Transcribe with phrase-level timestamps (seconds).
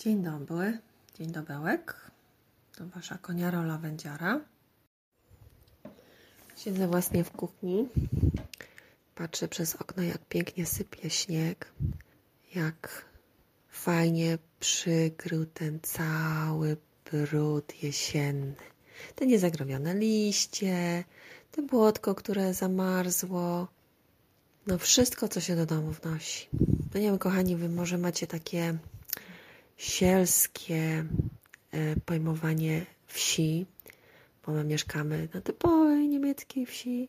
[0.00, 0.78] Dzień dobry,
[1.14, 2.10] dzień dobełek.
[2.76, 4.40] To wasza koniara lawędziara.
[6.56, 7.88] Siedzę właśnie w kuchni.
[9.14, 11.72] Patrzę przez okno, jak pięknie sypie śnieg.
[12.54, 13.04] Jak
[13.68, 16.76] fajnie przykrył ten cały
[17.12, 18.54] brud jesienny.
[19.14, 21.04] Te niezagrobione liście,
[21.52, 23.68] te błotko, które zamarzło.
[24.66, 26.48] No wszystko, co się do domu wnosi.
[26.94, 28.78] No nie wiem, kochani, wy może macie takie
[29.80, 31.04] sielskie
[31.72, 33.66] e, pojmowanie wsi,
[34.46, 37.08] bo my mieszkamy na typowej niemieckiej wsi,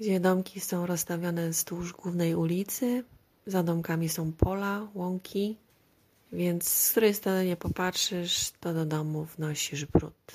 [0.00, 3.04] gdzie domki są rozstawione wzdłuż głównej ulicy,
[3.46, 5.56] za domkami są pola, łąki,
[6.32, 10.32] więc z której strony nie popatrzysz, to do domu wnosisz brud.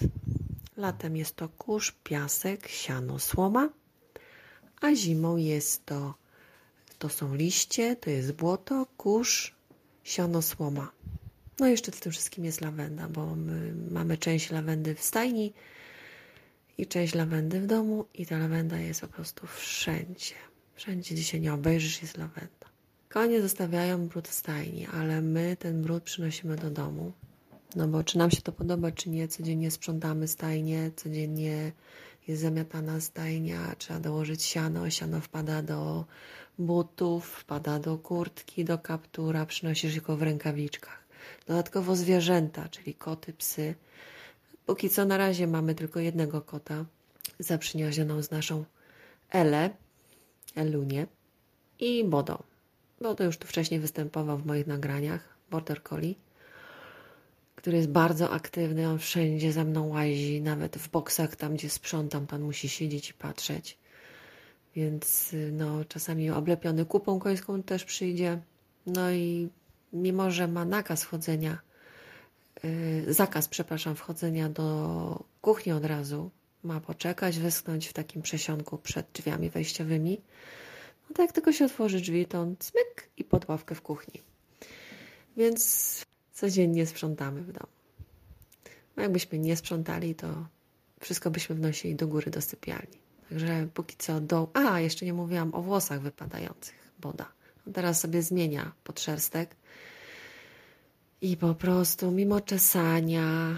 [0.77, 3.69] Latem jest to kurz, piasek, siano, słoma,
[4.81, 6.13] a zimą jest to,
[6.99, 9.55] to są liście, to jest błoto, kurz,
[10.03, 10.91] siano, słoma.
[11.59, 15.53] No jeszcze w tym wszystkim jest lawenda, bo my mamy część lawendy w stajni
[16.77, 20.36] i część lawendy w domu i ta lawenda jest po prostu wszędzie.
[20.75, 22.67] Wszędzie, gdzie się nie obejrzysz, jest lawenda.
[23.09, 27.11] Konie zostawiają brud w stajni, ale my ten brud przynosimy do domu.
[27.75, 31.72] No bo czy nam się to podoba, czy nie, codziennie sprzątamy stajnie, codziennie
[32.27, 36.05] jest zamiatana stajnia, trzeba dołożyć siano, siano wpada do
[36.59, 41.02] butów, wpada do kurtki, do kaptura, przynosisz go w rękawiczkach.
[41.47, 43.75] Dodatkowo zwierzęta, czyli koty, psy.
[44.66, 46.85] Póki co na razie mamy tylko jednego kota,
[47.39, 48.65] zaprzyjaźnioną z naszą
[49.30, 49.69] Elę,
[50.55, 51.07] Elunię
[51.80, 52.43] i Bodo.
[53.02, 56.15] Bodo już tu wcześniej występował w moich nagraniach, Border Collie,
[57.55, 62.27] który jest bardzo aktywny, on wszędzie za mną łazi, nawet w boksach, tam gdzie sprzątam,
[62.27, 63.77] pan musi siedzieć i patrzeć.
[64.75, 68.41] Więc no, czasami oblepiony kupą końską też przyjdzie.
[68.85, 69.49] No i
[69.94, 71.58] mimo że ma nakaz wchodzenia,
[72.63, 76.31] yy, zakaz, przepraszam, wchodzenia do kuchni od razu,
[76.63, 80.21] ma poczekać, wyschnąć w takim przesionku przed drzwiami wejściowymi.
[81.09, 84.21] No to jak tylko się otworzy drzwi, to on cmyk i pod ławkę w kuchni.
[85.37, 87.73] Więc codziennie sprzątamy w domu.
[88.98, 90.48] No jakbyśmy nie sprzątali, to
[90.99, 92.98] wszystko byśmy wnosili do góry do sypialni.
[93.30, 94.49] Także póki co do...
[94.54, 97.31] A, jeszcze nie mówiłam o włosach wypadających, boda.
[97.73, 99.55] Teraz sobie zmienia podszerstek
[101.21, 103.55] i po prostu mimo czesania,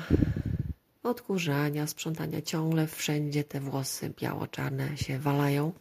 [1.03, 5.71] odkurzania, sprzątania ciągle wszędzie te włosy biało-czarne się walają.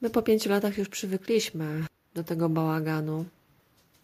[0.00, 1.84] My po pięciu latach już przywykliśmy
[2.14, 3.24] do tego bałaganu,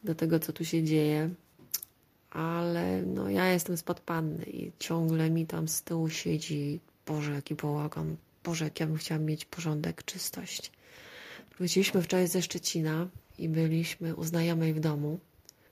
[0.04, 1.30] do tego, co tu się dzieje,
[2.30, 7.54] ale no, ja jestem spod panny i ciągle mi tam z tyłu siedzi, Boże, jaki
[7.54, 10.72] bałagan, Boże, jak ja bym chciała mieć porządek, czystość.
[11.58, 13.08] Wróciliśmy wczoraj ze Szczecina
[13.38, 15.18] i byliśmy u znajomej w domu,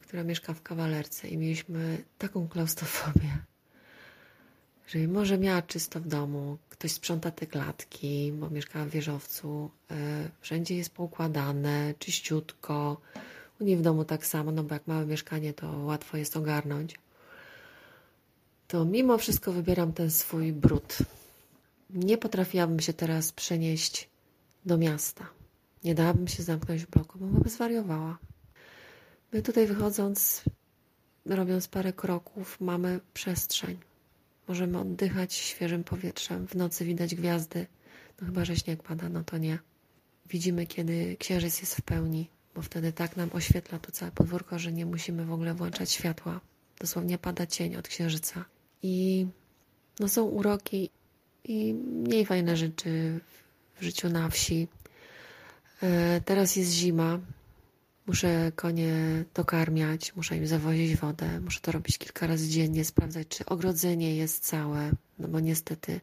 [0.00, 3.38] która mieszka w kawalerce i mieliśmy taką klaustrofobię,
[4.86, 9.94] że może miała czysto w domu, ktoś sprząta te klatki, bo mieszkała w wieżowcu, e,
[10.40, 13.00] wszędzie jest poukładane, czyściutko,
[13.60, 16.94] u niej w domu tak samo, no bo jak małe mieszkanie, to łatwo jest ogarnąć.
[18.68, 20.98] To mimo wszystko wybieram ten swój brud.
[21.90, 24.08] Nie potrafiłabym się teraz przenieść
[24.66, 25.39] do miasta.
[25.84, 28.18] Nie dałabym się zamknąć w bloku, bo bym zwariowała.
[29.32, 30.44] My tutaj wychodząc,
[31.26, 33.78] robiąc parę kroków, mamy przestrzeń.
[34.48, 36.46] Możemy oddychać świeżym powietrzem.
[36.46, 37.66] W nocy widać gwiazdy.
[38.20, 39.58] No chyba, że śnieg pada, no to nie.
[40.28, 44.72] Widzimy, kiedy księżyc jest w pełni, bo wtedy tak nam oświetla to całe podwórko, że
[44.72, 46.40] nie musimy w ogóle włączać światła.
[46.80, 48.44] Dosłownie pada cień od księżyca.
[48.82, 49.26] I
[50.00, 50.90] no są uroki
[51.44, 53.20] i mniej fajne rzeczy
[53.74, 54.68] w życiu na wsi.
[55.82, 57.18] E, teraz jest zima.
[58.06, 58.94] Muszę konie
[59.34, 64.44] dokarmiać, muszę im zawozić wodę, muszę to robić kilka razy dziennie, sprawdzać, czy ogrodzenie jest
[64.44, 66.00] całe, no bo niestety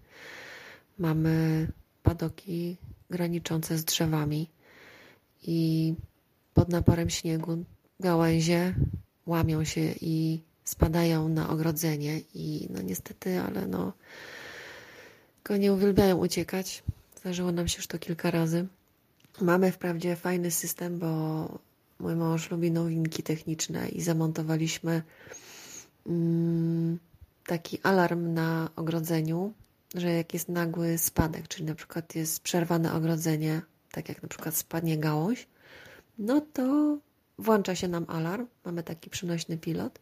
[1.00, 1.68] mamy
[2.04, 2.78] padoki
[3.10, 4.50] graniczące z drzewami
[5.44, 5.94] i
[6.54, 7.64] pod naporem śniegu
[8.00, 8.76] gałęzie
[9.26, 13.94] łamią się i spadają na ogrodzenie i no niestety, ale no
[15.44, 16.84] konie uwielbiają uciekać.
[17.16, 18.68] Zdarzyło nam się już to kilka razy.
[19.42, 21.08] Mamy wprawdzie fajny system, bo
[22.00, 25.02] mój mąż lubi nowinki techniczne i zamontowaliśmy
[26.08, 27.00] mm,
[27.46, 29.54] taki alarm na ogrodzeniu,
[29.96, 33.62] że jak jest nagły spadek, czyli na przykład jest przerwane ogrodzenie,
[33.92, 35.48] tak jak na przykład spadnie gałąź,
[36.20, 36.98] no to
[37.40, 38.48] włącza się nam alarm.
[38.66, 40.00] Mamy taki przynośny pilot.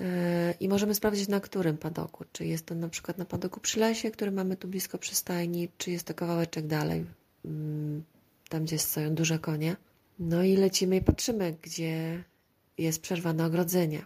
[0.00, 2.24] E, I możemy sprawdzić na którym padoku.
[2.32, 5.90] Czy jest to na przykład na padoku przy lesie, który mamy tu blisko przystajni, czy
[5.90, 7.04] jest to kawałeczek dalej,
[8.48, 9.76] tam gdzie stoją duże konie.
[10.18, 12.24] No i lecimy i patrzymy, gdzie
[12.78, 14.04] jest przerwane ogrodzenie.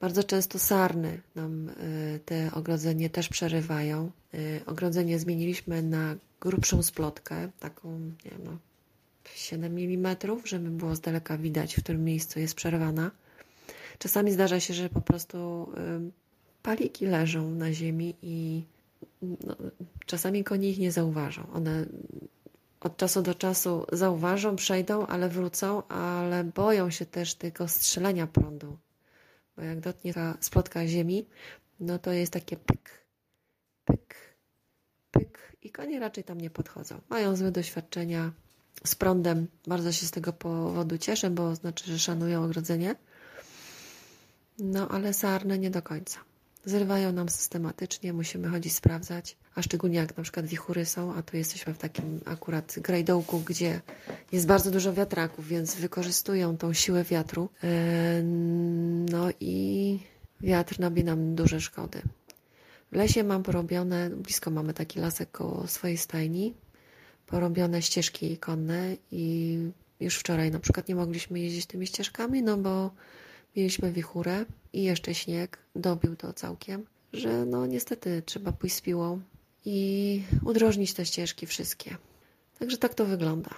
[0.00, 4.10] Bardzo często sarny nam y, te ogrodzenie też przerywają.
[4.34, 8.58] Y, ogrodzenie zmieniliśmy na grubszą splotkę, taką, nie wiem, no,
[9.34, 13.10] 7 mm, żeby było z daleka widać, w którym miejscu jest przerwana.
[13.98, 15.68] Czasami zdarza się, że po prostu
[16.08, 16.10] y,
[16.62, 18.64] paliki leżą na ziemi i
[19.22, 19.56] no,
[20.06, 21.46] czasami konie ich nie zauważą.
[21.52, 21.86] One
[22.80, 28.78] od czasu do czasu zauważą, przejdą, ale wrócą, ale boją się też tego strzelenia prądu.
[29.56, 31.26] Bo jak dotnie splotka ziemi,
[31.80, 32.90] no to jest takie pyk,
[33.84, 34.16] pyk,
[35.10, 37.00] pyk i konie raczej tam nie podchodzą.
[37.08, 38.32] Mają złe doświadczenia
[38.84, 39.46] z prądem.
[39.66, 42.96] Bardzo się z tego powodu cieszę, bo znaczy, że szanują ogrodzenie.
[44.58, 46.18] No ale sarny nie do końca.
[46.66, 51.36] Zrywają nam systematycznie, musimy chodzić sprawdzać, a szczególnie jak na przykład wichury są, a tu
[51.36, 53.80] jesteśmy w takim akurat grajdołku, gdzie
[54.32, 57.48] jest bardzo dużo wiatraków, więc wykorzystują tą siłę wiatru.
[57.64, 58.22] E,
[59.10, 59.98] no i
[60.40, 62.02] wiatr nabi nam duże szkody.
[62.92, 66.54] W lesie mam porobione, blisko mamy taki lasek koło swojej stajni,
[67.26, 69.58] porobione ścieżki konne i
[70.00, 72.90] już wczoraj na przykład nie mogliśmy jeździć tymi ścieżkami, no bo
[73.56, 79.20] mieliśmy wichurę i jeszcze śnieg, dobił to całkiem, że no niestety trzeba pójść z piłą
[79.64, 81.96] i udrożnić te ścieżki wszystkie.
[82.58, 83.50] Także tak to wygląda.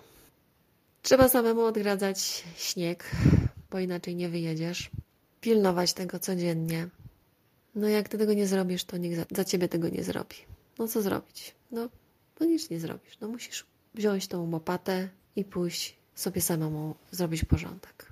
[1.03, 3.11] Trzeba samemu odgradzać śnieg,
[3.71, 4.91] bo inaczej nie wyjedziesz.
[5.41, 6.89] Pilnować tego codziennie.
[7.75, 10.37] No jak ty tego nie zrobisz, to nikt za, za ciebie tego nie zrobi.
[10.79, 11.55] No co zrobić?
[11.71, 11.89] No,
[12.41, 13.19] no nic nie zrobisz.
[13.21, 18.09] No musisz wziąć tą łopatę i pójść sobie samemu zrobić porządek.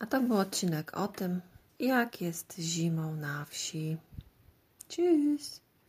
[0.00, 1.40] A to był odcinek o tym,
[1.78, 3.96] jak jest zimą na wsi.
[4.88, 5.60] Tschüss.